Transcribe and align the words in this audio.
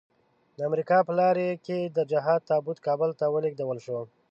د 0.57 0.59
امريکا 0.69 0.97
په 1.07 1.13
لارۍ 1.19 1.49
کې 1.65 1.79
د 1.97 1.99
جهاد 2.11 2.41
تابوت 2.49 2.77
کابل 2.87 3.09
ته 3.19 3.25
ولېږدول 3.29 3.77
شو. 3.85 3.97